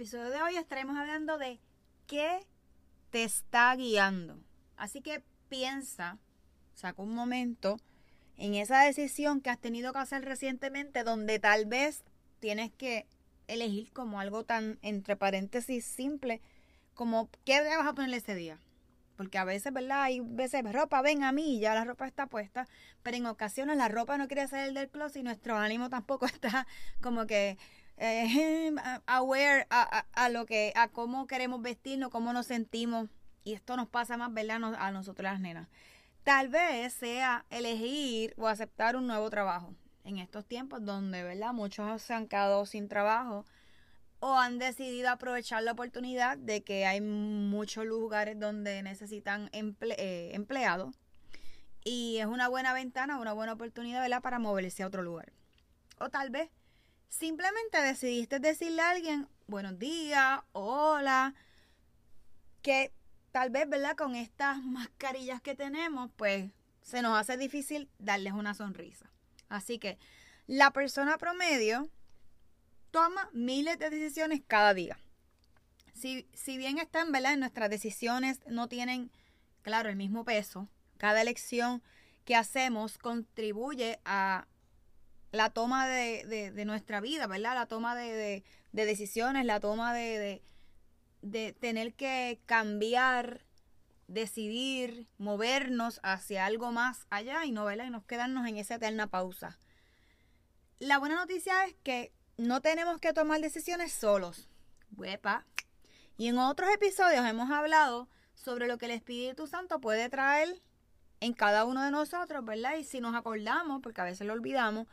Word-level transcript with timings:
Episodio 0.00 0.30
de 0.30 0.40
hoy 0.40 0.56
estaremos 0.56 0.96
hablando 0.96 1.36
de 1.36 1.60
qué 2.06 2.46
te 3.10 3.22
está 3.22 3.76
guiando. 3.76 4.38
Así 4.78 5.02
que 5.02 5.22
piensa, 5.50 6.16
saca 6.72 7.02
un 7.02 7.14
momento 7.14 7.76
en 8.38 8.54
esa 8.54 8.80
decisión 8.80 9.42
que 9.42 9.50
has 9.50 9.58
tenido 9.58 9.92
que 9.92 9.98
hacer 9.98 10.24
recientemente 10.24 11.04
donde 11.04 11.38
tal 11.38 11.66
vez 11.66 12.02
tienes 12.38 12.72
que 12.72 13.08
elegir 13.46 13.92
como 13.92 14.20
algo 14.20 14.42
tan, 14.42 14.78
entre 14.80 15.16
paréntesis, 15.16 15.84
simple, 15.84 16.40
como 16.94 17.28
qué 17.44 17.60
vas 17.60 17.86
a 17.86 17.92
ponerle 17.92 18.16
ese 18.16 18.34
día. 18.34 18.58
Porque 19.18 19.36
a 19.36 19.44
veces, 19.44 19.70
¿verdad? 19.70 20.04
Hay 20.04 20.20
veces, 20.20 20.62
ropa, 20.72 21.02
ven 21.02 21.24
a 21.24 21.32
mí, 21.32 21.60
ya 21.60 21.74
la 21.74 21.84
ropa 21.84 22.06
está 22.06 22.26
puesta, 22.26 22.66
pero 23.02 23.18
en 23.18 23.26
ocasiones 23.26 23.76
la 23.76 23.88
ropa 23.88 24.16
no 24.16 24.28
quiere 24.28 24.48
salir 24.48 24.72
del 24.72 24.88
closet 24.88 25.20
y 25.20 25.24
nuestro 25.24 25.58
ánimo 25.58 25.90
tampoco 25.90 26.24
está 26.24 26.66
como 27.02 27.26
que 27.26 27.58
eh, 28.00 28.74
aware 29.06 29.66
a, 29.68 30.28
lo 30.30 30.46
que, 30.46 30.72
a 30.74 30.88
cómo 30.88 31.26
queremos 31.26 31.60
vestirnos, 31.60 32.10
cómo 32.10 32.32
nos 32.32 32.46
sentimos. 32.46 33.10
Y 33.44 33.52
esto 33.52 33.76
nos 33.76 33.88
pasa 33.88 34.16
más, 34.16 34.32
¿verdad? 34.32 34.74
A 34.78 34.90
nosotros 34.90 35.24
las 35.24 35.40
nenas. 35.40 35.68
Tal 36.24 36.48
vez 36.48 36.94
sea 36.94 37.44
elegir 37.50 38.34
o 38.36 38.48
aceptar 38.48 38.96
un 38.96 39.06
nuevo 39.06 39.28
trabajo 39.30 39.74
en 40.04 40.18
estos 40.18 40.46
tiempos 40.46 40.84
donde, 40.84 41.22
¿verdad? 41.22 41.52
Muchos 41.52 42.02
se 42.02 42.14
han 42.14 42.26
quedado 42.26 42.64
sin 42.66 42.88
trabajo 42.88 43.44
o 44.18 44.34
han 44.34 44.58
decidido 44.58 45.10
aprovechar 45.10 45.62
la 45.62 45.72
oportunidad 45.72 46.36
de 46.36 46.62
que 46.62 46.86
hay 46.86 47.00
muchos 47.00 47.86
lugares 47.86 48.38
donde 48.38 48.82
necesitan 48.82 49.50
eh, 49.52 50.30
empleados 50.34 50.98
y 51.84 52.18
es 52.18 52.26
una 52.26 52.48
buena 52.48 52.74
ventana, 52.74 53.18
una 53.18 53.32
buena 53.32 53.54
oportunidad, 53.54 54.02
¿verdad? 54.02 54.22
Para 54.22 54.38
moverse 54.38 54.82
a 54.82 54.86
otro 54.86 55.02
lugar. 55.02 55.32
O 55.98 56.10
tal 56.10 56.30
vez 56.30 56.50
Simplemente 57.10 57.82
decidiste 57.82 58.38
decirle 58.38 58.82
a 58.82 58.90
alguien 58.90 59.28
buenos 59.48 59.76
días, 59.80 60.40
hola, 60.52 61.34
que 62.62 62.92
tal 63.32 63.50
vez, 63.50 63.68
¿verdad? 63.68 63.96
Con 63.96 64.14
estas 64.14 64.58
mascarillas 64.62 65.42
que 65.42 65.56
tenemos, 65.56 66.10
pues 66.16 66.52
se 66.82 67.02
nos 67.02 67.18
hace 67.18 67.36
difícil 67.36 67.90
darles 67.98 68.32
una 68.32 68.54
sonrisa. 68.54 69.10
Así 69.48 69.80
que 69.80 69.98
la 70.46 70.70
persona 70.70 71.18
promedio 71.18 71.90
toma 72.92 73.28
miles 73.32 73.76
de 73.80 73.90
decisiones 73.90 74.40
cada 74.46 74.72
día. 74.72 74.96
Si, 75.92 76.28
si 76.32 76.58
bien 76.58 76.78
están, 76.78 77.10
¿verdad? 77.10 77.36
Nuestras 77.36 77.70
decisiones 77.70 78.38
no 78.46 78.68
tienen, 78.68 79.10
claro, 79.62 79.88
el 79.88 79.96
mismo 79.96 80.24
peso. 80.24 80.68
Cada 80.96 81.20
elección 81.20 81.82
que 82.24 82.36
hacemos 82.36 82.98
contribuye 82.98 83.98
a 84.04 84.46
la 85.32 85.50
toma 85.50 85.88
de, 85.88 86.52
nuestra 86.66 87.00
vida, 87.00 87.26
¿verdad? 87.26 87.54
La 87.54 87.66
toma 87.66 87.94
de, 87.94 88.44
decisiones, 88.72 89.44
la 89.44 89.60
toma 89.60 89.94
de, 89.94 90.42
tener 91.60 91.94
que 91.94 92.40
cambiar, 92.46 93.44
decidir, 94.08 95.06
movernos 95.18 96.00
hacia 96.02 96.46
algo 96.46 96.72
más 96.72 97.06
allá 97.10 97.44
y 97.44 97.52
no, 97.52 97.64
¿verdad? 97.64 97.86
Y 97.86 97.90
nos 97.90 98.04
quedarnos 98.04 98.46
en 98.48 98.56
esa 98.56 98.76
eterna 98.76 99.06
pausa. 99.06 99.58
La 100.78 100.98
buena 100.98 101.16
noticia 101.16 101.64
es 101.64 101.74
que 101.82 102.12
no 102.36 102.60
tenemos 102.60 102.98
que 102.98 103.12
tomar 103.12 103.40
decisiones 103.40 103.92
solos. 103.92 104.48
Y 106.16 106.28
en 106.28 106.38
otros 106.38 106.70
episodios 106.74 107.24
hemos 107.26 107.50
hablado 107.50 108.08
sobre 108.34 108.66
lo 108.66 108.78
que 108.78 108.86
el 108.86 108.92
Espíritu 108.92 109.46
Santo 109.46 109.80
puede 109.80 110.08
traer 110.08 110.60
en 111.20 111.32
cada 111.34 111.64
uno 111.64 111.82
de 111.84 111.90
nosotros, 111.90 112.44
¿verdad? 112.44 112.76
Y 112.76 112.84
si 112.84 113.00
nos 113.00 113.14
acordamos, 113.14 113.80
porque 113.82 114.00
a 114.00 114.04
veces 114.04 114.26
lo 114.26 114.32
olvidamos, 114.32 114.86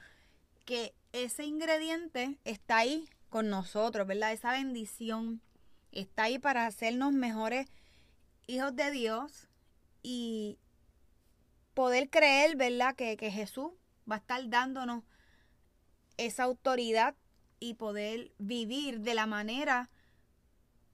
que 0.68 0.94
ese 1.14 1.46
ingrediente 1.46 2.38
está 2.44 2.80
ahí 2.80 3.10
con 3.30 3.50
nosotros, 3.50 4.06
¿verdad? 4.06 4.34
Esa 4.34 4.52
bendición 4.52 5.42
está 5.94 6.24
ahí 6.24 6.40
para 6.40 6.68
hacernos 6.68 7.14
mejores 7.14 7.68
hijos 8.48 8.76
de 8.76 8.92
Dios 8.92 9.48
y 10.04 10.60
poder 11.74 12.10
creer, 12.10 12.58
¿verdad? 12.58 12.96
Que, 12.96 13.16
Jesús 13.32 13.72
va 14.10 14.16
a 14.16 14.20
estar 14.20 14.50
dándonos 14.50 15.06
esa 16.18 16.44
autoridad 16.44 17.16
y 17.62 17.76
poder 17.76 18.34
vivir 18.38 19.00
de 19.00 19.16
la 19.16 19.26
manera 19.26 19.90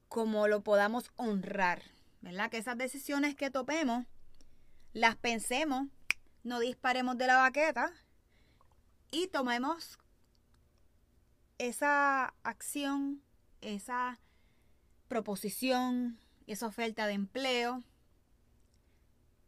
como 0.08 0.46
lo 0.46 0.62
podamos 0.62 1.10
honrar, 1.16 1.82
¿verdad? 2.20 2.48
Que 2.48 2.58
esas 2.58 2.78
decisiones 2.78 3.34
que 3.34 3.50
topemos 3.50 4.06
las 4.92 5.16
pensemos, 5.16 5.88
no 6.44 6.60
disparemos 6.60 7.18
de 7.18 7.26
la 7.26 7.38
baqueta 7.38 7.92
y 9.14 9.28
tomemos 9.28 9.96
esa 11.58 12.34
acción, 12.42 13.22
esa 13.60 14.18
proposición, 15.06 16.18
esa 16.48 16.66
oferta 16.66 17.06
de 17.06 17.12
empleo 17.12 17.84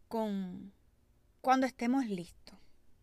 con 0.06 0.72
cuando 1.40 1.66
estemos 1.66 2.06
listos. 2.06 2.56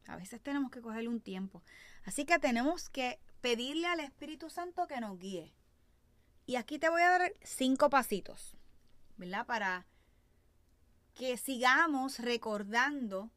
A 0.07 0.15
veces 0.15 0.41
tenemos 0.41 0.71
que 0.71 0.81
cogerle 0.81 1.09
un 1.09 1.19
tiempo. 1.19 1.61
Así 2.05 2.23
que 2.23 2.39
tenemos 2.39 2.89
que 2.89 3.19
pedirle 3.41 3.87
al 3.87 3.99
Espíritu 3.99 4.49
Santo 4.49 4.87
que 4.87 5.01
nos 5.01 5.19
guíe. 5.19 5.53
Y 6.45 6.55
aquí 6.55 6.79
te 6.79 6.87
voy 6.87 7.01
a 7.01 7.09
dar 7.09 7.33
cinco 7.41 7.89
pasitos, 7.89 8.55
¿verdad? 9.17 9.45
Para 9.45 9.85
que 11.13 11.35
sigamos 11.35 12.19
recordando 12.19 13.31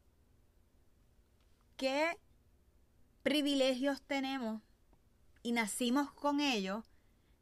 que 1.75 2.17
privilegios 3.27 4.01
tenemos 4.03 4.61
y 5.43 5.51
nacimos 5.51 6.13
con 6.13 6.39
ellos 6.39 6.85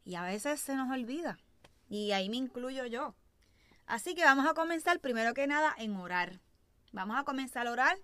y 0.04 0.16
a 0.16 0.22
veces 0.22 0.60
se 0.60 0.74
nos 0.74 0.90
olvida. 0.90 1.38
Y 1.88 2.10
ahí 2.10 2.28
me 2.28 2.38
incluyo 2.38 2.86
yo. 2.86 3.14
Así 3.86 4.16
que 4.16 4.24
vamos 4.24 4.48
a 4.48 4.54
comenzar 4.54 4.98
primero 4.98 5.32
que 5.32 5.46
nada 5.46 5.72
en 5.78 5.94
orar. 5.94 6.40
Vamos 6.90 7.16
a 7.16 7.22
comenzar 7.22 7.68
a 7.68 7.70
orar 7.70 7.96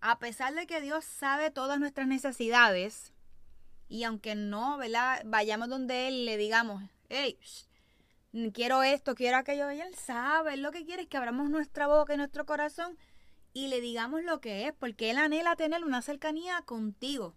a 0.00 0.20
pesar 0.20 0.54
de 0.54 0.68
que 0.68 0.80
Dios 0.80 1.04
sabe 1.04 1.50
todas 1.50 1.80
nuestras 1.80 2.06
necesidades. 2.06 3.12
Y 3.88 4.04
aunque 4.04 4.36
no, 4.36 4.76
¿verdad? 4.76 5.22
Vayamos 5.24 5.68
donde 5.68 6.06
Él 6.06 6.14
y 6.14 6.24
le 6.26 6.36
digamos, 6.36 6.80
hey, 7.08 7.40
quiero 8.54 8.84
esto, 8.84 9.16
quiero 9.16 9.38
aquello, 9.38 9.68
Él 9.68 9.96
sabe, 9.96 10.54
Él 10.54 10.62
lo 10.62 10.70
que 10.70 10.84
quiere 10.84 11.02
es 11.02 11.08
que 11.08 11.16
abramos 11.16 11.50
nuestra 11.50 11.88
boca 11.88 12.14
y 12.14 12.18
nuestro 12.18 12.46
corazón 12.46 12.96
y 13.56 13.68
le 13.68 13.80
digamos 13.80 14.22
lo 14.22 14.38
que 14.42 14.66
es, 14.66 14.74
porque 14.74 15.10
Él 15.10 15.16
anhela 15.16 15.56
tener 15.56 15.82
una 15.82 16.02
cercanía 16.02 16.60
contigo. 16.60 17.34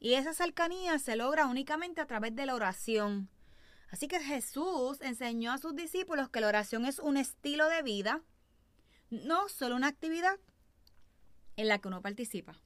Y 0.00 0.14
esa 0.14 0.34
cercanía 0.34 0.98
se 0.98 1.14
logra 1.14 1.46
únicamente 1.46 2.00
a 2.00 2.06
través 2.08 2.34
de 2.34 2.46
la 2.46 2.56
oración. 2.56 3.30
Así 3.88 4.08
que 4.08 4.18
Jesús 4.18 5.00
enseñó 5.02 5.52
a 5.52 5.58
sus 5.58 5.76
discípulos 5.76 6.30
que 6.30 6.40
la 6.40 6.48
oración 6.48 6.84
es 6.84 6.98
un 6.98 7.16
estilo 7.16 7.68
de 7.68 7.80
vida, 7.82 8.22
no 9.10 9.48
solo 9.48 9.76
una 9.76 9.86
actividad 9.86 10.36
en 11.54 11.68
la 11.68 11.78
que 11.78 11.86
uno 11.86 12.02
participa. 12.02 12.58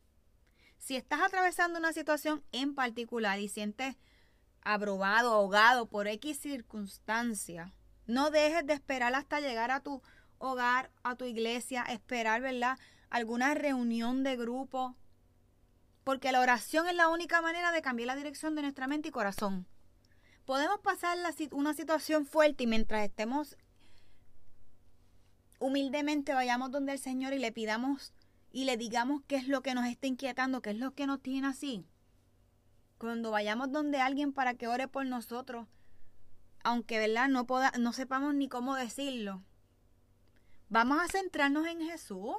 Si 0.79 0.97
estás 0.97 1.21
atravesando 1.21 1.79
una 1.79 1.93
situación 1.93 2.43
en 2.53 2.75
particular 2.75 3.39
y 3.41 3.51
sientes 3.51 3.97
abrumado, 4.63 5.35
ahogado 5.35 5.87
por 5.87 6.09
X 6.09 6.39
circunstancia, 6.39 7.75
no 8.07 8.31
dejes 8.31 8.67
de 8.67 8.73
esperar 8.73 9.15
hasta 9.15 9.41
llegar 9.41 9.71
a 9.71 9.81
tu 9.81 10.01
hogar, 10.39 10.91
a 11.03 11.17
tu 11.17 11.25
iglesia, 11.25 11.83
esperar, 11.85 12.41
¿verdad? 12.41 12.79
Alguna 13.11 13.55
reunión 13.55 14.23
de 14.23 14.37
grupo. 14.37 14.97
Porque 16.05 16.33
la 16.33 16.41
oración 16.41 16.89
es 16.89 16.95
la 16.95 17.09
única 17.09 17.43
manera 17.43 17.73
de 17.73 17.83
cambiar 17.83 18.09
la 18.09 18.17
dirección 18.17 18.55
de 18.55 18.63
nuestra 18.63 18.87
mente 18.87 19.09
y 19.09 19.13
corazón. 19.13 19.67
Podemos 20.45 20.79
pasar 20.81 21.19
una 21.51 21.75
situación 21.75 22.27
fuerte 22.27 22.65
y 22.65 22.67
mientras 22.69 23.05
estemos 23.05 23.57
humildemente 25.59 26.35
vayamos 26.35 26.71
donde 26.71 26.93
el 26.93 26.99
Señor 26.99 27.33
y 27.33 27.39
le 27.39 27.51
pidamos 27.51 28.13
y 28.53 28.65
le 28.65 28.77
digamos 28.77 29.23
qué 29.27 29.37
es 29.37 29.49
lo 29.49 29.63
que 29.63 29.75
nos 29.75 29.87
está 29.87 30.07
inquietando, 30.07 30.63
qué 30.63 30.71
es 30.71 30.79
lo 30.79 30.93
que 30.93 31.07
nos 31.07 31.21
tiene 31.21 31.49
así. 31.49 31.85
Cuando 32.99 33.31
vayamos 33.31 33.73
donde 33.73 34.01
alguien 34.01 34.33
para 34.33 34.55
que 34.55 34.69
ore 34.69 34.89
por 34.89 35.05
nosotros, 35.05 35.67
aunque 36.65 36.99
verdad 36.99 37.29
no, 37.29 37.47
no 37.79 37.93
sepamos 37.93 38.35
ni 38.35 38.49
cómo 38.49 38.75
decirlo, 38.75 39.43
Vamos 40.69 41.01
a 41.01 41.07
centrarnos 41.07 41.65
en 41.69 41.81
Jesús, 41.81 42.35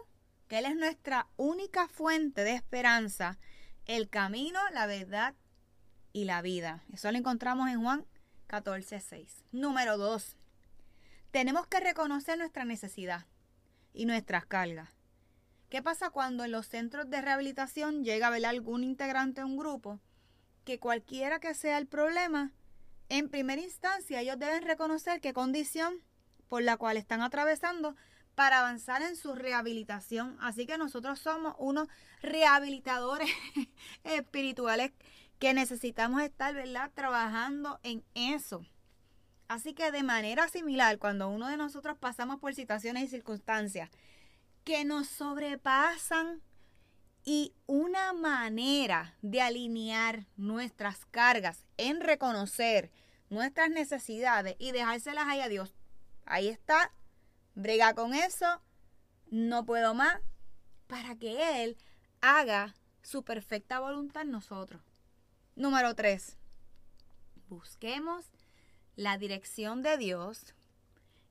que 0.50 0.60
Él 0.60 0.66
es 0.66 0.76
nuestra 0.76 1.28
única 1.38 1.88
fuente 1.88 2.44
de 2.44 2.56
esperanza, 2.56 3.40
el 3.86 4.10
camino, 4.10 4.60
la 4.74 4.86
verdad 4.86 5.34
y 6.12 6.26
la 6.26 6.42
vida. 6.42 6.84
Eso 6.92 7.10
lo 7.10 7.18
encontramos 7.18 7.70
en 7.70 7.82
Juan 7.82 8.06
14, 8.48 9.00
6. 9.00 9.46
Número 9.54 9.98
2. 9.98 10.36
Tenemos 11.32 11.68
que 11.68 11.80
reconocer 11.80 12.38
nuestra 12.38 12.66
necesidad 12.66 13.26
y 13.94 14.06
nuestras 14.06 14.46
cargas. 14.46 14.90
¿Qué 15.70 15.82
pasa 15.82 16.10
cuando 16.10 16.44
en 16.44 16.52
los 16.52 16.68
centros 16.68 17.10
de 17.10 17.22
rehabilitación 17.22 18.04
llega 18.04 18.28
a 18.28 18.32
ver 18.32 18.46
algún 18.46 18.84
integrante 18.84 19.40
de 19.40 19.46
un 19.46 19.58
grupo 19.58 20.02
que 20.66 20.80
cualquiera 20.80 21.40
que 21.40 21.54
sea 21.54 21.78
el 21.78 21.88
problema, 21.88 22.52
en 23.08 23.30
primera 23.30 23.62
instancia 23.62 24.20
ellos 24.20 24.38
deben 24.38 24.64
reconocer 24.64 25.22
qué 25.22 25.32
condición 25.32 26.04
por 26.50 26.62
la 26.62 26.76
cual 26.76 26.98
están 26.98 27.22
atravesando 27.22 27.96
para 28.38 28.60
avanzar 28.60 29.02
en 29.02 29.16
su 29.16 29.34
rehabilitación. 29.34 30.38
Así 30.40 30.68
que 30.68 30.78
nosotros 30.78 31.18
somos 31.18 31.56
unos 31.58 31.88
rehabilitadores 32.22 33.32
espirituales 34.04 34.92
que 35.40 35.56
necesitamos 35.56 36.22
estar, 36.22 36.54
¿verdad? 36.54 36.92
Trabajando 36.94 37.80
en 37.82 38.04
eso. 38.14 38.64
Así 39.48 39.74
que 39.74 39.90
de 39.90 40.04
manera 40.04 40.48
similar, 40.50 41.00
cuando 41.00 41.30
uno 41.30 41.48
de 41.48 41.58
nosotros 41.58 41.98
pasamos 41.98 42.40
por 42.40 42.54
situaciones 42.54 43.06
y 43.06 43.08
circunstancias 43.08 43.90
que 44.64 44.86
nos 44.86 45.08
sobrepasan 45.08 46.44
y 47.26 47.56
una 47.66 48.14
manera 48.14 49.16
de 49.24 49.42
alinear 49.42 50.28
nuestras 50.36 51.08
cargas 51.08 51.66
en 51.78 52.02
reconocer 52.02 52.92
nuestras 53.32 53.72
necesidades 53.72 54.56
y 54.60 54.74
dejárselas 54.74 55.26
ahí 55.26 55.42
a 55.42 55.50
Dios. 55.50 55.74
Ahí 56.28 56.50
está 56.50 56.92
brega 57.58 57.96
con 57.96 58.14
eso, 58.14 58.62
no 59.32 59.66
puedo 59.66 59.96
más, 59.96 60.22
para 60.86 61.16
que 61.16 61.64
Él 61.64 61.76
haga 62.22 62.76
su 63.02 63.24
perfecta 63.24 63.80
voluntad 63.80 64.22
en 64.22 64.32
nosotros. 64.32 64.82
Número 65.56 65.96
3. 65.96 66.38
Busquemos 67.50 68.26
la 68.96 69.18
dirección 69.18 69.82
de 69.82 69.98
Dios. 69.98 70.54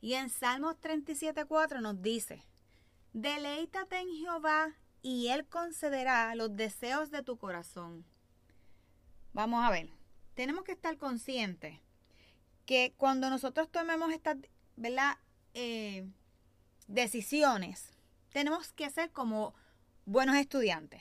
Y 0.00 0.14
en 0.14 0.28
Salmos 0.28 0.76
37.4 0.80 1.80
nos 1.80 2.02
dice, 2.02 2.44
deleítate 3.12 3.98
en 3.98 4.08
Jehová 4.10 4.74
y 5.02 5.28
Él 5.28 5.46
concederá 5.46 6.34
los 6.34 6.54
deseos 6.56 7.10
de 7.10 7.22
tu 7.22 7.38
corazón. 7.38 8.04
Vamos 9.32 9.64
a 9.64 9.70
ver, 9.70 9.90
tenemos 10.34 10.64
que 10.64 10.72
estar 10.72 10.96
conscientes 10.98 11.78
que 12.66 12.94
cuando 12.96 13.30
nosotros 13.30 13.70
tomemos 13.70 14.12
esta, 14.12 14.36
¿verdad? 14.76 15.18
Eh, 15.58 16.06
decisiones, 16.86 17.88
tenemos 18.30 18.74
que 18.74 18.90
ser 18.90 19.10
como 19.10 19.54
buenos 20.04 20.36
estudiantes. 20.36 21.00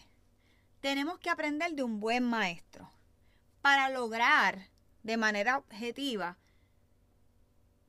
Tenemos 0.79 1.19
que 1.19 1.29
aprender 1.29 1.73
de 1.73 1.83
un 1.83 1.99
buen 1.99 2.23
maestro 2.23 2.89
para 3.61 3.89
lograr 3.89 4.69
de 5.03 5.17
manera 5.17 5.57
objetiva 5.57 6.37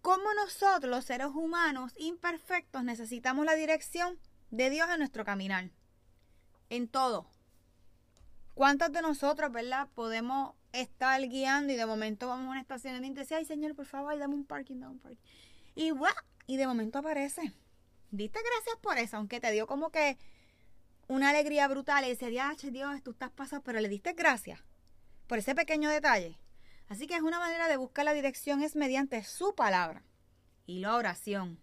cómo 0.02 0.34
nosotros, 0.34 0.90
los 0.90 1.04
seres 1.04 1.28
humanos 1.28 1.92
imperfectos, 1.98 2.82
necesitamos 2.82 3.46
la 3.46 3.54
dirección 3.54 4.18
de 4.50 4.68
Dios 4.68 4.88
en 4.90 4.98
nuestro 4.98 5.24
caminar. 5.24 5.70
En 6.68 6.88
todo. 6.88 7.30
¿Cuántos 8.54 8.90
de 8.90 9.02
nosotros, 9.02 9.52
verdad, 9.52 9.86
podemos 9.94 10.54
estar 10.72 11.20
guiando 11.28 11.72
y 11.72 11.76
de 11.76 11.86
momento 11.86 12.26
vamos 12.26 12.48
a 12.48 12.50
una 12.50 12.60
estación 12.60 13.04
y 13.04 13.10
dice, 13.10 13.36
ay 13.36 13.44
Señor, 13.44 13.76
por 13.76 13.86
favor, 13.86 14.18
dame 14.18 14.34
un 14.34 14.44
parking, 14.44 14.80
dame 14.80 14.94
un 14.94 14.98
parking. 14.98 15.22
Y 15.76 15.90
¡guau! 15.90 16.12
Y 16.48 16.56
de 16.56 16.66
momento 16.66 16.98
aparece. 16.98 17.52
Diste 18.10 18.40
gracias 18.40 18.76
por 18.80 18.98
eso, 18.98 19.18
aunque 19.18 19.40
te 19.40 19.52
dio 19.52 19.66
como 19.66 19.90
que 19.90 20.16
una 21.06 21.28
alegría 21.30 21.68
brutal 21.68 22.04
y 22.04 22.14
día, 22.14 22.56
Dios, 22.60 23.02
tú 23.02 23.10
estás 23.12 23.30
pasado, 23.30 23.62
pero 23.62 23.78
le 23.80 23.88
diste 23.88 24.14
gracias 24.14 24.58
por 25.26 25.38
ese 25.38 25.54
pequeño 25.54 25.90
detalle. 25.90 26.38
Así 26.88 27.06
que 27.06 27.14
es 27.14 27.20
una 27.20 27.38
manera 27.38 27.68
de 27.68 27.76
buscar 27.76 28.04
la 28.04 28.14
dirección 28.14 28.62
es 28.62 28.74
mediante 28.74 29.22
su 29.22 29.54
palabra 29.54 30.02
y 30.66 30.78
la 30.80 30.96
oración. 30.96 31.60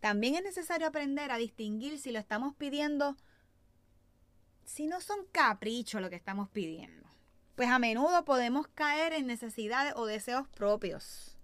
También 0.00 0.34
es 0.34 0.42
necesario 0.42 0.86
aprender 0.86 1.30
a 1.30 1.36
distinguir 1.36 1.98
si 1.98 2.12
lo 2.12 2.18
estamos 2.18 2.54
pidiendo, 2.54 3.16
si 4.64 4.86
no 4.86 5.00
son 5.00 5.26
caprichos 5.30 6.00
lo 6.00 6.08
que 6.08 6.16
estamos 6.16 6.48
pidiendo. 6.48 7.06
Pues 7.54 7.68
a 7.68 7.78
menudo 7.78 8.24
podemos 8.24 8.66
caer 8.68 9.12
en 9.12 9.26
necesidades 9.26 9.92
o 9.96 10.06
deseos 10.06 10.48
propios. 10.48 11.35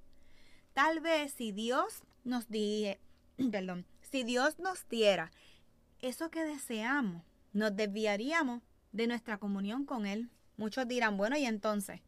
Tal 0.74 1.00
vez 1.00 1.32
si 1.32 1.52
Dios 1.52 2.02
nos 2.24 2.48
dije, 2.48 3.00
perdón, 3.50 3.86
si 4.00 4.24
Dios 4.24 4.58
nos 4.58 4.88
diera 4.88 5.30
eso 6.00 6.30
que 6.30 6.44
deseamos, 6.44 7.22
nos 7.52 7.76
desviaríamos 7.76 8.62
de 8.92 9.06
nuestra 9.06 9.38
comunión 9.38 9.84
con 9.84 10.06
Él. 10.06 10.30
Muchos 10.56 10.86
dirán, 10.88 11.16
bueno, 11.16 11.36
y 11.36 11.46
entonces, 11.46 12.00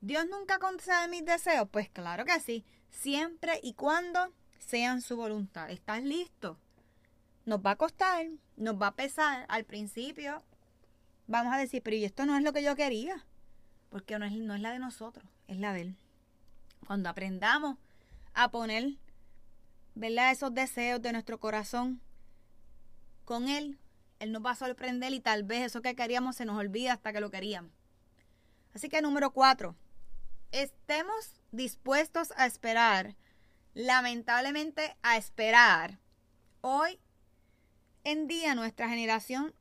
¿Dios 0.00 0.26
nunca 0.28 0.58
concede 0.58 1.08
mis 1.08 1.24
deseos? 1.24 1.68
Pues 1.70 1.88
claro 1.90 2.24
que 2.24 2.40
sí, 2.40 2.64
siempre 2.90 3.60
y 3.62 3.74
cuando 3.74 4.32
sean 4.58 5.02
su 5.02 5.16
voluntad. 5.16 5.70
¿Estás 5.70 6.02
listo? 6.02 6.58
Nos 7.44 7.60
va 7.60 7.72
a 7.72 7.76
costar, 7.76 8.26
nos 8.56 8.80
va 8.80 8.88
a 8.88 8.94
pesar 8.94 9.44
al 9.48 9.64
principio. 9.64 10.42
Vamos 11.26 11.52
a 11.52 11.58
decir, 11.58 11.82
pero 11.82 11.96
esto 11.96 12.24
no 12.24 12.36
es 12.36 12.42
lo 12.42 12.52
que 12.52 12.62
yo 12.62 12.76
quería, 12.76 13.24
porque 13.88 14.18
no 14.18 14.24
es, 14.24 14.32
no 14.32 14.54
es 14.54 14.60
la 14.60 14.72
de 14.72 14.78
nosotros, 14.78 15.24
es 15.48 15.58
la 15.58 15.72
de 15.72 15.82
Él. 15.82 15.96
Cuando 16.86 17.08
aprendamos 17.08 17.76
a 18.34 18.50
poner 18.50 18.96
¿verdad? 19.94 20.32
Esos 20.32 20.54
deseos 20.54 21.02
de 21.02 21.12
nuestro 21.12 21.38
corazón 21.38 22.00
con 23.24 23.48
Él, 23.48 23.78
Él 24.18 24.32
nos 24.32 24.44
va 24.44 24.52
a 24.52 24.56
sorprender 24.56 25.12
y 25.12 25.20
tal 25.20 25.42
vez 25.42 25.66
eso 25.66 25.82
que 25.82 25.94
queríamos 25.94 26.36
se 26.36 26.44
nos 26.44 26.58
olvida 26.58 26.92
hasta 26.92 27.12
que 27.12 27.20
lo 27.20 27.30
queríamos. 27.30 27.70
Así 28.74 28.88
que 28.88 29.02
número 29.02 29.32
cuatro, 29.32 29.76
estemos 30.52 31.34
dispuestos 31.52 32.32
a 32.36 32.46
esperar, 32.46 33.16
lamentablemente 33.74 34.96
a 35.02 35.16
esperar. 35.16 35.98
Hoy 36.60 36.98
en 38.04 38.26
día 38.26 38.54
nuestra 38.54 38.88
generación 38.88 39.52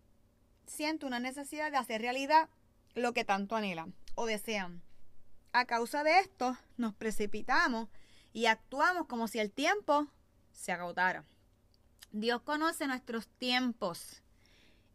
siente 0.68 1.06
una 1.06 1.20
necesidad 1.20 1.72
de 1.72 1.78
hacer 1.78 2.02
realidad 2.02 2.50
lo 2.94 3.14
que 3.14 3.26
tanto 3.26 3.56
anhelan 3.56 3.94
o 4.16 4.26
desean. 4.26 4.82
A 5.52 5.66
causa 5.66 6.04
de 6.04 6.20
esto, 6.20 6.58
nos 6.78 6.94
precipitamos 6.94 7.90
y 8.34 8.46
actuamos 8.46 9.08
como 9.08 9.28
si 9.28 9.40
el 9.40 9.52
tiempo 9.52 10.08
se 10.52 10.72
agotara. 10.72 11.26
Dios 12.12 12.42
conoce 12.42 12.86
nuestros 12.88 13.28
tiempos 13.28 14.22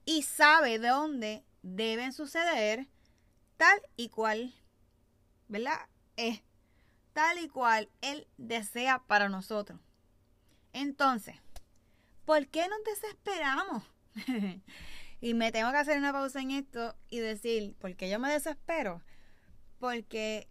y 0.05 0.23
sabe 0.23 0.79
de 0.79 0.89
dónde 0.89 1.45
deben 1.63 2.13
suceder 2.13 2.87
tal 3.57 3.81
y 3.97 4.11
cual, 4.11 4.55
¿verdad? 5.49 5.89
Es 6.17 6.43
tal 7.13 7.39
y 7.39 7.49
cual 7.49 7.89
Él 8.01 8.29
desea 8.37 9.03
para 9.07 9.29
nosotros. 9.29 9.81
Entonces, 10.73 11.37
¿por 12.25 12.47
qué 12.49 12.69
nos 12.69 12.85
desesperamos? 12.85 13.83
y 15.21 15.35
me 15.35 15.51
tengo 15.51 15.71
que 15.73 15.79
hacer 15.79 15.99
una 15.99 16.13
pausa 16.13 16.41
en 16.41 16.53
esto 16.53 16.95
y 17.09 17.19
decir, 17.19 17.75
¿por 17.81 17.97
qué 17.97 18.09
yo 18.09 18.19
me 18.19 18.31
desespero? 18.33 19.03
Porque 19.85 20.49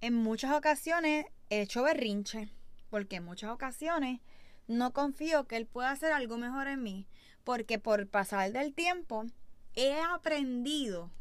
en 0.00 0.12
muchas 0.12 0.50
ocasiones 0.56 1.26
he 1.50 1.60
hecho 1.60 1.84
berrinche, 1.84 2.48
porque 2.90 3.14
en 3.14 3.24
muchas 3.24 3.52
ocasiones 3.52 4.18
no 4.66 4.92
confío 4.92 5.46
que 5.46 5.56
Él 5.56 5.66
pueda 5.66 5.92
hacer 5.92 6.12
algo 6.12 6.36
mejor 6.36 6.66
en 6.66 6.82
mí, 6.82 7.06
porque 7.44 7.78
por 7.78 8.08
pasar 8.08 8.50
del 8.50 8.74
tiempo 8.74 9.26
he 9.74 10.00
aprendido 10.00 11.12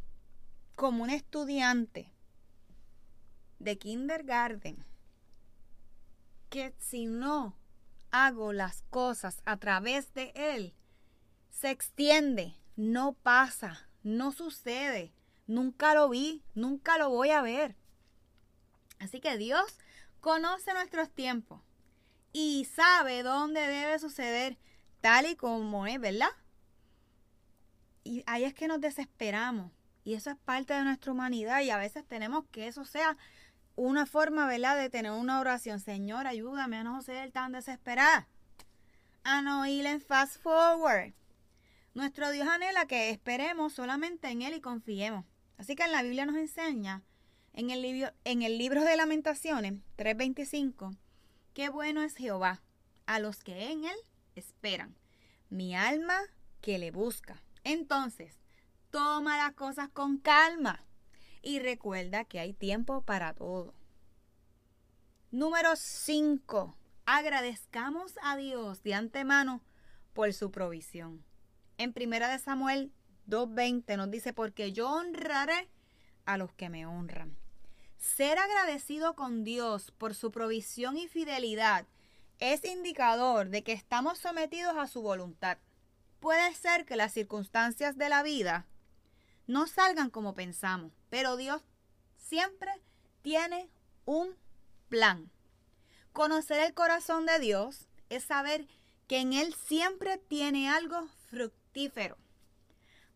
como 0.75 1.03
un 1.03 1.11
estudiante 1.11 2.11
de 3.59 3.77
kindergarten 3.77 4.83
que 6.49 6.73
si 6.79 7.05
no 7.05 7.55
hago 8.09 8.53
las 8.53 8.81
cosas 8.89 9.43
a 9.45 9.57
través 9.57 10.15
de 10.15 10.31
Él, 10.33 10.73
se 11.51 11.69
extiende, 11.69 12.55
no 12.75 13.13
pasa, 13.13 13.87
no 14.01 14.31
sucede, 14.31 15.13
nunca 15.47 15.93
lo 15.93 16.09
vi, 16.09 16.43
nunca 16.53 16.97
lo 16.97 17.09
voy 17.09 17.31
a 17.31 17.41
ver. 17.41 17.75
Así 18.99 19.19
que 19.19 19.37
Dios 19.37 19.77
conoce 20.21 20.73
nuestros 20.73 21.09
tiempos 21.11 21.61
y 22.33 22.65
sabe 22.65 23.23
dónde 23.23 23.61
debe 23.61 23.99
suceder 23.99 24.57
tal 25.01 25.25
y 25.25 25.35
como 25.35 25.87
es, 25.87 25.99
¿verdad? 25.99 26.29
Y 28.03 28.23
ahí 28.25 28.43
es 28.43 28.53
que 28.53 28.67
nos 28.67 28.81
desesperamos. 28.81 29.71
Y 30.03 30.13
eso 30.13 30.29
es 30.29 30.37
parte 30.37 30.73
de 30.73 30.83
nuestra 30.83 31.11
humanidad 31.11 31.61
y 31.61 31.71
a 31.71 31.77
veces 31.77 32.05
tenemos 32.07 32.45
que 32.51 32.67
eso 32.67 32.85
sea 32.85 33.17
una 33.75 34.05
forma, 34.05 34.47
¿verdad?, 34.47 34.77
de 34.77 34.89
tener 34.89 35.11
una 35.11 35.39
oración. 35.39 35.79
Señor, 35.79 36.27
ayúdame 36.27 36.77
a 36.77 36.83
no 36.83 37.01
ser 37.01 37.31
tan 37.31 37.51
desesperada. 37.51 38.27
A 39.23 39.41
no 39.41 39.63
fast 40.07 40.41
forward. 40.41 41.13
Nuestro 41.93 42.29
Dios 42.31 42.47
anhela 42.47 42.85
que 42.85 43.09
esperemos 43.09 43.73
solamente 43.73 44.29
en 44.29 44.41
Él 44.41 44.53
y 44.53 44.61
confiemos. 44.61 45.25
Así 45.57 45.75
que 45.75 45.83
en 45.83 45.91
la 45.91 46.03
Biblia 46.03 46.25
nos 46.25 46.35
enseña, 46.35 47.03
en 47.53 47.69
el 47.69 47.81
libro, 47.81 48.11
en 48.23 48.41
el 48.41 48.57
libro 48.57 48.83
de 48.83 48.97
Lamentaciones 48.97 49.73
3:25, 49.97 50.95
qué 51.53 51.69
bueno 51.69 52.01
es 52.01 52.15
Jehová 52.15 52.61
a 53.05 53.19
los 53.19 53.43
que 53.43 53.71
en 53.71 53.85
Él 53.85 53.97
esperan. 54.35 54.95
Mi 55.49 55.75
alma 55.75 56.19
que 56.61 56.77
le 56.77 56.91
busca. 56.91 57.41
Entonces, 57.63 58.39
toma 58.89 59.37
las 59.37 59.53
cosas 59.53 59.89
con 59.89 60.17
calma 60.17 60.83
y 61.41 61.59
recuerda 61.59 62.25
que 62.25 62.39
hay 62.39 62.53
tiempo 62.53 63.01
para 63.01 63.33
todo. 63.33 63.73
Número 65.31 65.75
5. 65.75 66.75
Agradezcamos 67.05 68.13
a 68.23 68.35
Dios 68.35 68.81
de 68.83 68.93
antemano 68.93 69.61
por 70.13 70.33
su 70.33 70.49
provisión. 70.49 71.23
En 71.77 71.93
primera 71.93 72.29
de 72.29 72.39
Samuel 72.39 72.91
2.20 73.27 73.97
nos 73.97 74.11
dice, 74.11 74.33
porque 74.33 74.71
yo 74.71 74.89
honraré 74.89 75.67
a 76.25 76.37
los 76.37 76.51
que 76.53 76.69
me 76.69 76.85
honran. 76.85 77.35
Ser 77.97 78.37
agradecido 78.37 79.15
con 79.15 79.43
Dios 79.43 79.91
por 79.97 80.13
su 80.13 80.31
provisión 80.31 80.97
y 80.97 81.07
fidelidad 81.07 81.85
es 82.39 82.63
indicador 82.65 83.49
de 83.49 83.63
que 83.63 83.73
estamos 83.73 84.19
sometidos 84.19 84.75
a 84.77 84.87
su 84.87 85.01
voluntad. 85.01 85.57
Puede 86.19 86.53
ser 86.53 86.85
que 86.85 86.95
las 86.95 87.13
circunstancias 87.13 87.97
de 87.97 88.09
la 88.09 88.23
vida 88.23 88.65
no 89.47 89.67
salgan 89.67 90.09
como 90.09 90.35
pensamos, 90.35 90.91
pero 91.09 91.37
Dios 91.37 91.61
siempre 92.17 92.71
tiene 93.21 93.69
un 94.05 94.35
plan. 94.89 95.31
Conocer 96.13 96.59
el 96.61 96.73
corazón 96.73 97.25
de 97.25 97.39
Dios 97.39 97.87
es 98.09 98.23
saber 98.23 98.67
que 99.07 99.19
en 99.19 99.33
Él 99.33 99.53
siempre 99.53 100.17
tiene 100.17 100.69
algo 100.69 101.07
fructífero 101.29 102.17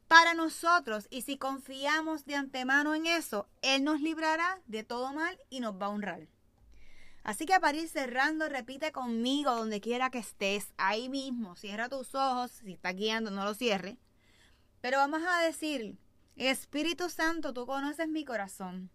para 0.09 0.33
nosotros 0.33 1.07
y 1.11 1.21
si 1.21 1.37
confiamos 1.37 2.25
de 2.25 2.35
antemano 2.35 2.95
en 2.95 3.05
eso, 3.05 3.47
Él 3.61 3.83
nos 3.83 4.01
librará 4.01 4.59
de 4.65 4.83
todo 4.83 5.13
mal 5.13 5.39
y 5.51 5.59
nos 5.59 5.79
va 5.79 5.85
a 5.85 5.89
honrar. 5.89 6.27
Así 7.23 7.45
que 7.45 7.59
para 7.59 7.77
ir 7.77 7.87
cerrando, 7.87 8.49
repite 8.49 8.91
conmigo 8.91 9.55
donde 9.55 9.81
quiera 9.81 10.09
que 10.09 10.17
estés, 10.17 10.73
ahí 10.77 11.09
mismo, 11.09 11.55
cierra 11.55 11.89
tus 11.89 12.15
ojos, 12.15 12.49
si 12.49 12.73
está 12.73 12.91
guiando 12.91 13.29
no 13.29 13.45
lo 13.45 13.53
cierre. 13.53 13.99
Pero 14.81 14.97
vamos 14.97 15.21
a 15.27 15.41
decir, 15.41 15.99
Espíritu 16.35 17.09
Santo, 17.11 17.53
tú 17.53 17.67
conoces 17.67 18.07
mi 18.07 18.25
corazón. 18.25 18.89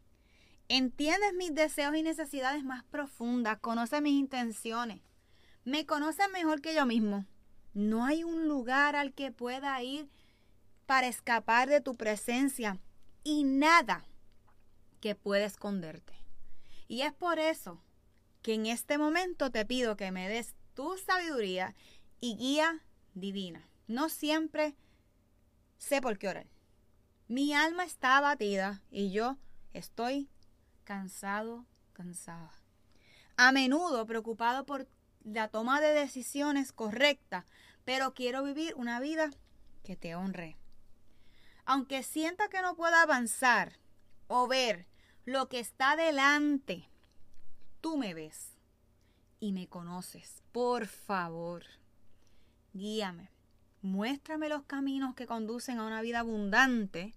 Entiendes 0.66 1.32
mis 1.34 1.54
deseos 1.54 1.94
y 1.94 2.02
necesidades 2.02 2.64
más 2.64 2.82
profundas, 2.82 3.60
conoces 3.60 4.02
mis 4.02 4.14
intenciones. 4.14 5.00
Me 5.64 5.86
conoces 5.86 6.26
mejor 6.32 6.60
que 6.60 6.74
yo 6.74 6.86
mismo. 6.86 7.24
No 7.72 8.04
hay 8.04 8.24
un 8.24 8.48
lugar 8.48 8.96
al 8.96 9.12
que 9.12 9.30
pueda 9.30 9.80
ir 9.80 10.08
para 10.84 11.08
escapar 11.08 11.68
de 11.68 11.80
tu 11.80 11.94
presencia 11.94 12.78
y 13.22 13.44
nada 13.44 14.04
que 15.00 15.14
pueda 15.14 15.44
esconderte. 15.44 16.14
Y 16.88 17.02
es 17.02 17.12
por 17.12 17.38
eso 17.38 17.82
que 18.42 18.54
en 18.54 18.66
este 18.66 18.98
momento 18.98 19.50
te 19.50 19.64
pido 19.64 19.96
que 19.96 20.10
me 20.10 20.28
des 20.28 20.54
tu 20.74 20.96
sabiduría 20.98 21.74
y 22.20 22.36
guía 22.36 22.84
divina. 23.14 23.68
No 23.86 24.08
siempre 24.08 24.76
sé 25.78 26.00
por 26.00 26.18
qué 26.18 26.28
orar. 26.28 26.46
Mi 27.26 27.54
alma 27.54 27.84
está 27.84 28.18
abatida 28.18 28.82
y 28.90 29.10
yo 29.10 29.38
estoy 29.72 30.28
cansado, 30.84 31.64
cansada. 31.92 32.52
A 33.36 33.50
menudo 33.52 34.06
preocupado 34.06 34.66
por 34.66 34.86
la 35.24 35.48
toma 35.48 35.80
de 35.80 35.94
decisiones 35.94 36.72
correctas, 36.72 37.46
pero 37.84 38.14
quiero 38.14 38.42
vivir 38.42 38.74
una 38.76 39.00
vida 39.00 39.30
que 39.82 39.96
te 39.96 40.14
honre. 40.14 40.58
Aunque 41.64 42.02
sienta 42.02 42.48
que 42.48 42.62
no 42.62 42.76
pueda 42.76 43.02
avanzar 43.02 43.78
o 44.26 44.46
ver 44.46 44.86
lo 45.24 45.48
que 45.48 45.60
está 45.60 45.96
delante, 45.96 46.88
tú 47.80 47.96
me 47.96 48.14
ves 48.14 48.58
y 49.40 49.52
me 49.52 49.68
conoces. 49.68 50.42
Por 50.52 50.86
favor, 50.86 51.64
guíame 52.72 53.34
Muéstrame 53.84 54.48
los 54.48 54.62
caminos 54.62 55.14
que 55.14 55.26
conducen 55.26 55.78
a 55.78 55.86
una 55.86 56.00
vida 56.00 56.20
abundante 56.20 57.14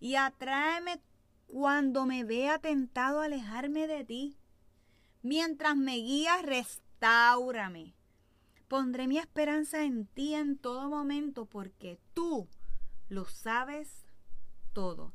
y 0.00 0.16
atráeme 0.16 1.00
cuando 1.46 2.06
me 2.06 2.24
vea 2.24 2.58
tentado 2.58 3.20
a 3.20 3.26
alejarme 3.26 3.86
de 3.86 4.04
ti. 4.04 4.36
Mientras 5.22 5.76
me 5.76 5.98
guías, 5.98 6.42
restaurame. 6.42 7.94
Pondré 8.66 9.06
mi 9.06 9.16
esperanza 9.18 9.84
en 9.84 10.06
ti 10.06 10.34
en 10.34 10.58
todo 10.58 10.88
momento 10.88 11.46
porque 11.46 12.00
tú 12.14 12.48
lo 13.12 13.26
sabes 13.26 14.06
todo. 14.72 15.12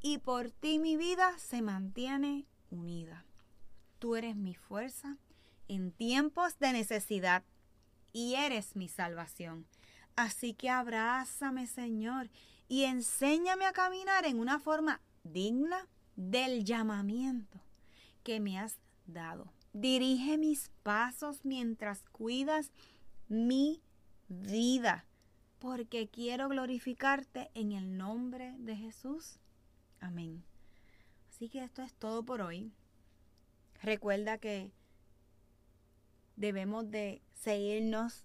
Y 0.00 0.18
por 0.18 0.50
ti 0.50 0.78
mi 0.78 0.96
vida 0.96 1.36
se 1.38 1.62
mantiene 1.62 2.46
unida. 2.70 3.24
Tú 3.98 4.14
eres 4.14 4.36
mi 4.36 4.54
fuerza 4.54 5.18
en 5.68 5.90
tiempos 5.90 6.58
de 6.58 6.72
necesidad 6.72 7.42
y 8.12 8.34
eres 8.36 8.76
mi 8.76 8.88
salvación. 8.88 9.66
Así 10.14 10.54
que 10.54 10.70
abrázame, 10.70 11.66
Señor, 11.66 12.30
y 12.68 12.84
enséñame 12.84 13.64
a 13.66 13.72
caminar 13.72 14.26
en 14.26 14.38
una 14.38 14.60
forma 14.60 15.00
digna 15.24 15.88
del 16.14 16.64
llamamiento 16.64 17.60
que 18.22 18.38
me 18.38 18.60
has 18.60 18.78
dado. 19.06 19.52
Dirige 19.72 20.38
mis 20.38 20.70
pasos 20.82 21.44
mientras 21.44 22.08
cuidas 22.10 22.70
mi 23.28 23.82
vida, 24.28 25.04
porque 25.60 26.08
quiero 26.08 26.48
glorificarte 26.48 27.50
en 27.54 27.72
el 27.72 27.96
nombre 27.96 28.56
de 28.58 28.74
Jesús. 28.74 29.38
Amén. 30.00 30.42
Así 31.28 31.48
que 31.48 31.62
esto 31.62 31.82
es 31.82 31.92
todo 31.94 32.24
por 32.24 32.40
hoy. 32.40 32.72
Recuerda 33.82 34.38
que 34.38 34.72
debemos 36.36 36.90
de 36.90 37.20
seguirnos 37.34 38.24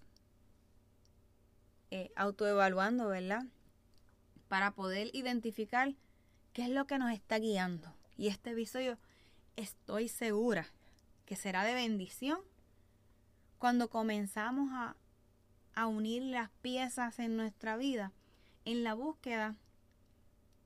eh, 1.90 2.10
autoevaluando, 2.16 3.08
¿verdad? 3.08 3.44
Para 4.48 4.70
poder 4.72 5.10
identificar 5.12 5.94
qué 6.54 6.62
es 6.62 6.70
lo 6.70 6.86
que 6.86 6.98
nos 6.98 7.12
está 7.12 7.38
guiando. 7.38 7.94
Y 8.16 8.28
este 8.28 8.52
episodio 8.52 8.98
estoy 9.56 10.08
segura 10.08 10.66
que 11.26 11.36
será 11.36 11.64
de 11.64 11.74
bendición 11.74 12.40
cuando 13.58 13.90
comenzamos 13.90 14.70
a, 14.72 14.96
a 15.76 15.86
unir 15.86 16.22
las 16.22 16.50
piezas 16.62 17.20
en 17.20 17.36
nuestra 17.36 17.76
vida 17.76 18.12
en 18.64 18.82
la 18.82 18.94
búsqueda 18.94 19.56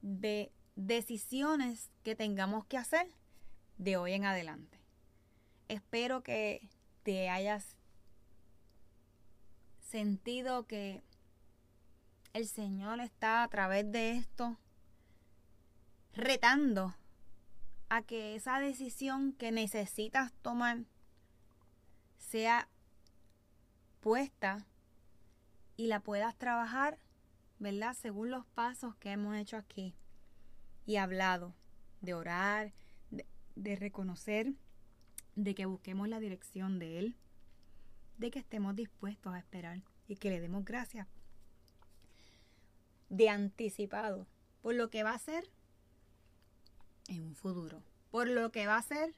de 0.00 0.50
decisiones 0.76 1.90
que 2.02 2.14
tengamos 2.14 2.64
que 2.64 2.78
hacer 2.78 3.06
de 3.76 3.98
hoy 3.98 4.14
en 4.14 4.24
adelante. 4.24 4.80
Espero 5.68 6.22
que 6.22 6.66
te 7.02 7.28
hayas 7.28 7.76
sentido 9.80 10.66
que 10.66 11.02
el 12.32 12.46
Señor 12.46 13.00
está 13.00 13.42
a 13.42 13.48
través 13.48 13.90
de 13.90 14.12
esto 14.12 14.56
retando 16.14 16.94
a 17.88 18.02
que 18.02 18.36
esa 18.36 18.60
decisión 18.60 19.32
que 19.32 19.52
necesitas 19.52 20.32
tomar 20.42 20.84
sea 22.18 22.68
dispuesta 24.00 24.66
y 25.80 25.86
la 25.86 26.00
puedas 26.00 26.36
trabajar, 26.36 26.98
¿verdad? 27.58 27.96
Según 27.98 28.30
los 28.30 28.44
pasos 28.44 28.94
que 28.96 29.12
hemos 29.12 29.34
hecho 29.34 29.56
aquí 29.56 29.94
y 30.84 30.96
hablado 30.96 31.54
de 32.02 32.12
orar, 32.12 32.74
de, 33.56 33.76
reconocer, 33.76 34.52
de 35.36 35.54
que 35.54 35.64
busquemos 35.64 36.06
la 36.06 36.20
dirección 36.20 36.78
de 36.78 36.98
Él, 36.98 37.16
de 38.18 38.30
que 38.30 38.40
estemos 38.40 38.76
dispuestos 38.76 39.32
a 39.32 39.38
esperar 39.38 39.80
y 40.06 40.16
que 40.16 40.28
le 40.28 40.42
demos 40.42 40.66
gracias 40.66 41.08
de 43.08 43.30
anticipado 43.30 44.26
por 44.60 44.74
lo 44.74 44.90
que 44.90 45.02
va 45.02 45.14
a 45.14 45.18
ser 45.18 45.48
en 47.08 47.22
un 47.22 47.34
futuro, 47.34 47.82
por 48.10 48.28
lo 48.28 48.52
que 48.52 48.66
va 48.66 48.76
a 48.76 48.82
ser 48.82 49.14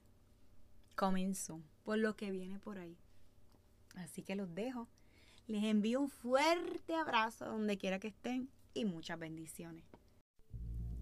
coming 0.95 1.35
por 1.83 1.99
lo 1.99 2.15
que 2.15 2.31
viene 2.31 2.61
por 2.61 2.79
ahí. 2.79 2.97
Así 3.97 4.23
que 4.23 4.37
los 4.37 4.55
dejo. 4.55 4.87
Les 5.47 5.65
envío 5.65 6.01
un 6.01 6.09
fuerte 6.09 6.95
abrazo 6.95 7.45
donde 7.47 7.79
quiera 7.79 7.99
que 7.99 8.09
estén 8.09 8.49
y 8.75 8.85
muchas 8.85 9.19
bendiciones. 9.19 9.85